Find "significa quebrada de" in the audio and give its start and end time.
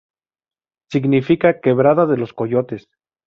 0.91-2.17